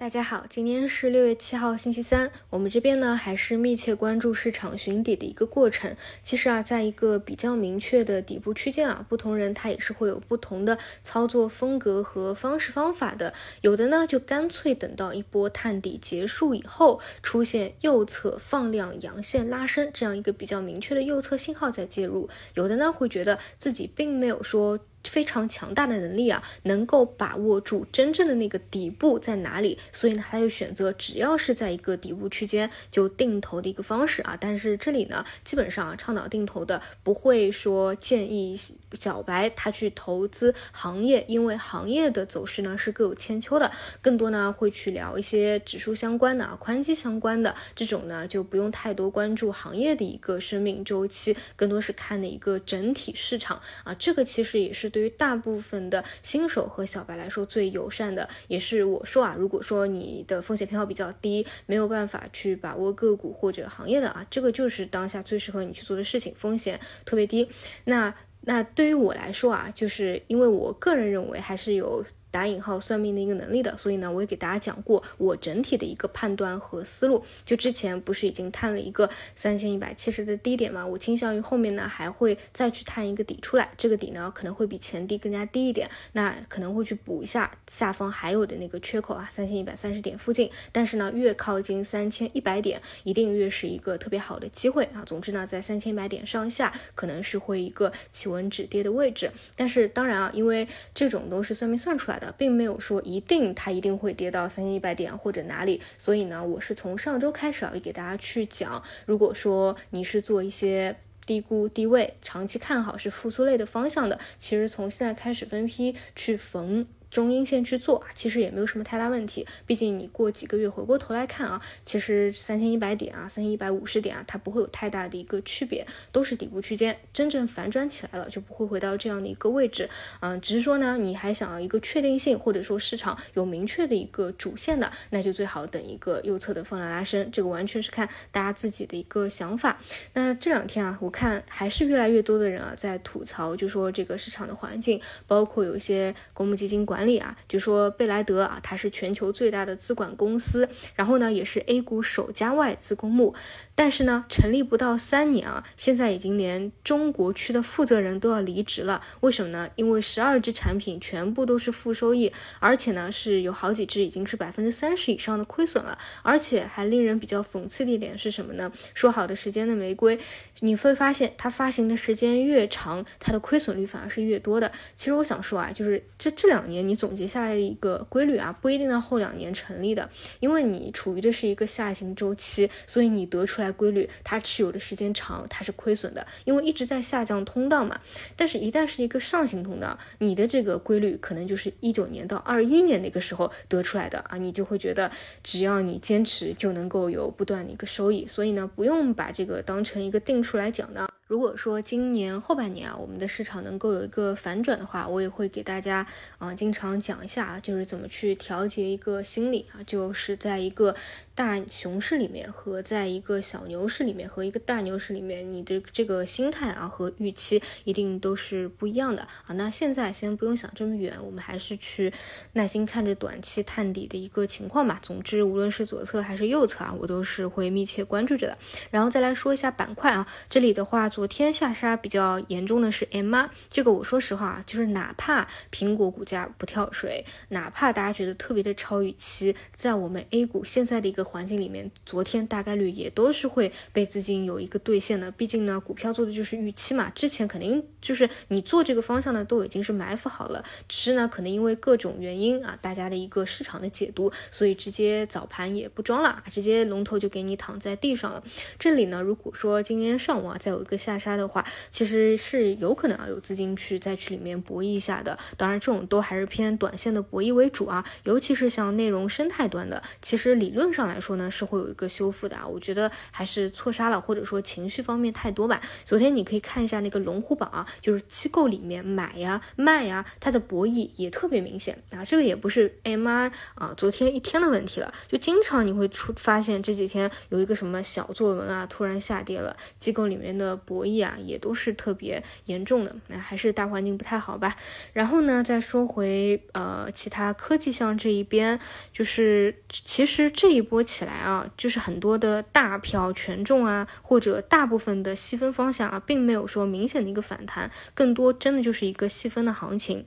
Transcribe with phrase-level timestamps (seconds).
[0.00, 2.32] 大家好，今天是六月七号，星期三。
[2.48, 5.94] 我们这边呢还是密切关注市场寻底的一个过程。
[6.22, 13.34] 其实啊，在一个比较明确的底部区间啊，不同人他也是会有不同的操作风格和方式方法的。
[13.60, 22.26] 有的呢就干脆等到一波探底结束以后，出现右侧放量阳线拉升这样一个比较明确的右侧信号再介入。
[22.54, 24.80] 有的呢会觉得自己并没有说。
[25.04, 34.36] 非常强大的能力啊，能够把握住真正的那个底部在哪里，所以呢，他就选择只要是在一个底部区间就定投的一个方式啊。
[34.38, 38.58] 但是这里呢，基本上啊倡导定投的不会说建议
[38.94, 43.70] 小白他去投资行业，因为行业的走势呢是各有千秋的，
[44.02, 53.94] 更多呢会去聊一些指数相关的啊、宽基相关的这种呢，就不用太多关注行业的一个生命周期，更多是看的一个整体市场啊。
[53.94, 54.90] 这个其实也是。
[54.90, 67.48] 对对于大部分的新手和小白来说最友善的，也是我说啊，如果说你的风险偏好比较低，没有办法去把握个股或者行业的啊，这个就是当下最适合你去做的事情，风险特别低。
[67.84, 72.04] 那那对于我来说啊，就是因为我个人认为还是有。
[72.30, 77.24] 打引号算命的一个能力的，所以呢，我也给大家讲过我整体的一个判断和思路。
[77.44, 90.50] 就之前不是已经探了一个三千一百七十的低点嘛，我倾向于后面呢还会再去探一个底出来，这个底呢可能会比前低更加低一点，那可能会去补一下下方还有的那个缺口啊，三千一百三十点附近。
[90.70, 95.02] 但是呢，越靠近三千一百点，一定越是一个特别好的机会啊。
[95.04, 99.30] 总之呢，在三千一百点上下，可能是会一个企稳止跌的位置。
[99.56, 102.19] 但是当然啊，因为这种都是算命算出来的。
[102.36, 116.86] 并没有说一定它一定会跌到三千一百点或者哪里，所以呢，我是从上周开始啊，也给大家去讲，如果说你是做一些低估低位、长期看好是复苏类的方向的，其实从现在开始分批去逢。
[117.10, 119.46] 中阴线去做啊，其实也没有什么太大问题。
[119.66, 126.96] 毕竟你过几个月回过头来看啊，其实三千一百点啊，三千一百五十点啊，它不会有太大的一个区别，都是底部区间。
[127.12, 129.88] 真正反转起来了，就不会回到这样的一个位置。
[130.20, 137.28] 嗯，只是说呢，你还想要一个确定性，或者说市场有明确的一个主线的，那就最好等一个右侧的放量拉升。
[137.32, 139.80] 这个完全是看大家自己的一个想法。
[140.12, 146.99] 那这两天啊，我看还是越来越多的人啊在吐槽，就说这个市场的环境，包括有一些公募基金管。
[147.00, 153.34] 管理啊，就说贝莱德啊，它是全球最大的资管公司，然后呢，也是 A 股首家外资公募。
[153.74, 159.00] 但是呢，成立不到三年啊，现在已经连中国区的负责人都要离职了。
[159.20, 159.70] 为什么呢？
[159.76, 165.96] 因为十二只产品全部都是负收益，而且呢，是有好几只已经是百分之三十以上的亏损了。
[166.20, 168.70] 而且还令人比较讽刺的一点是什么呢？
[168.92, 170.20] 说好的时间的玫瑰，
[170.58, 174.70] 你会发现它发行的时间越长，它的亏损率反而是越多的。
[174.94, 183.70] 其实我想说啊，就是这这两年你总结下来的一个规律啊，不一定到后两年成立的，因为你处于的是一个下行周期，所以你得出来。
[183.70, 187.98] 规律，它持有的时间长，它是亏损的，因为一直在下降通道嘛。
[188.36, 195.10] 但是，一旦是一个上行通道，你的这个规律可能就是一九年到二一年那个时候得出来的啊，你就会觉得
[195.42, 198.26] 只要你坚持，就能够有不断的一个收益。
[198.26, 201.08] 所以呢，不用把这个当成一个定数来讲的。
[201.26, 206.04] 如果说今年后半年啊，我们的市场能够有一个反转的话，我也会给大家
[206.38, 210.94] 啊经常常讲一下啊，就是怎么去调节一个心理啊，就是在一个
[211.40, 219.54] 大熊市里面和在一个小牛市里面和一个大牛市里面，你的这个心态啊和预期一定都是不一样的啊。
[219.54, 222.12] 那现在先不用想这么远，我们还是去
[222.52, 225.00] 耐心看着短期探底的一个情况吧。
[225.02, 228.58] 总之，无论是左侧还是右侧啊，我都是会密切关注着的。
[228.90, 231.08] 然后再来说一下板块啊，这里的话。
[231.08, 245.30] 昨天下杀比较严重的是 M 啊，这个我说实话啊，就是哪怕苹果股价不跳水，哪怕大家觉得特别的超预期，在我们 A 股现在的一个环境里面，昨天大概率也都是会被资金有一个兑现的。
[245.30, 258.42] 毕竟呢，股票做的就是预期嘛，之前肯定就是你做这个方向呢，都已经是埋伏好了，只是呢，可能因为各种原因啊，大家的一个市场的解读，所以直接早盘也不装了，直接龙头就给你躺在地上了。
[258.80, 261.20] 这里呢，如果说今天上午啊，再有一个下。
[261.20, 265.38] 杀的话，其实是有可能啊有资金去再去里面博弈一下的。
[265.58, 268.02] 当然，这种都还是偏短线的博弈为主啊。
[268.24, 272.66] 尤其是像内容生态端的，其实理论上来说呢是会有一个修复的啊。
[272.66, 275.80] 我觉得还是错杀了，或者说情绪方面太多吧。
[276.04, 282.24] 昨天你可以看一下那个龙虎榜啊，就是机构里面买呀卖呀，它的博弈也特别明显啊。
[282.24, 291.00] 这个也不是 M I 啊昨天一天的问题了，就经常你会出发现这几天有一个什么小作文啊突然下跌了，机构里面的博。
[291.00, 294.76] 弈啊，也都是特别严重的，那还是大环境不太好吧。
[295.12, 298.78] 然后呢，再说回呃其他科技项这一边，
[299.12, 310.24] 就是其实这一波起来啊，就是很多的大票权重啊，或者大部分的细分方向啊，并没有说明显的一个反弹，更多真的就是一个细分的行情。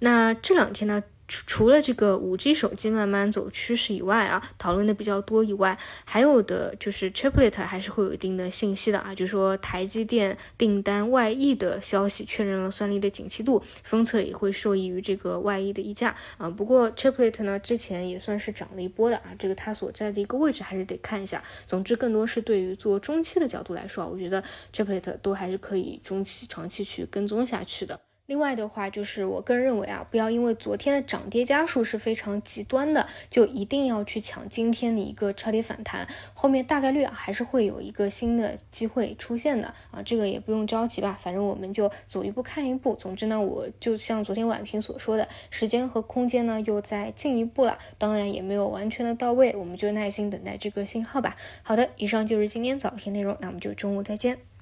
[0.00, 1.02] 那这两天呢？
[1.26, 16.50] 除除了这个五 G 手机慢慢走趋势以外啊，讨论的比较多以外，还有的就是 Triplet 还是会有一定的信息的啊，就是说台积电订单外溢的消息确认了算力的景气度，封测也会受益于这个外溢的溢价啊。
[16.50, 21.42] 不过 Triplet 呢之前也算是涨了一波的啊，这个它所在的一个位置还是得看一下。
[21.66, 24.44] 总之，更多是对于做中期的角度来说啊，我觉得
[24.74, 27.98] Triplet 都还是可以中期、长期去跟踪下去的。
[28.26, 42.94] 另外的话，就是我个人认为啊，不要因为昨天的涨跌家数是非常极端的，就一定要去抢今天的一个超跌反弹，后面大概率啊还是会有一个新的机会出现的啊，这个也不用着急吧，反正我们就走一步看一步。
[42.94, 51.36] 总之呢，我就像昨天晚评所说的，时间和空间呢又在进一步了，当然也没有完全的到位，我们就耐心等待这个信号吧。
[51.62, 54.53] 好的，以上就是今天早评内容，那我们就中午再见。